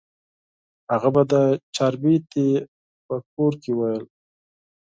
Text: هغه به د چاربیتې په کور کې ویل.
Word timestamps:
هغه 0.91 1.09
به 1.15 1.21
د 1.31 1.33
چاربیتې 1.75 2.47
په 3.07 3.15
کور 3.33 3.53
کې 3.61 3.71
ویل. 3.79 4.03